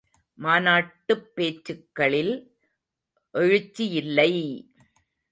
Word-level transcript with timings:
மாநாட்டுப் 0.39 1.27
பேச்சுக்களில் 1.35 2.31
எழுச்சியில்லை! 3.35 4.31